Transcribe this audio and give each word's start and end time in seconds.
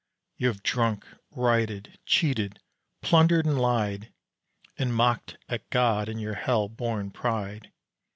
You 0.35 0.47
have 0.47 0.63
drunk, 0.63 1.05
rioted, 1.29 1.99
cheated, 2.07 2.59
plundered, 3.03 3.45
and 3.45 3.61
lied, 3.61 4.11
And 4.75 4.95
mocked 4.95 5.37
at 5.47 5.69
God 5.69 6.09
in 6.09 6.17
your 6.17 6.33
hell 6.33 6.67
born 6.69 7.11
pride. 7.11 7.71